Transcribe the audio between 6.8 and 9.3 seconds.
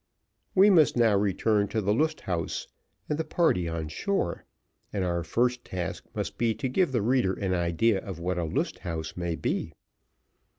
the reader an idea of what a Lust Haus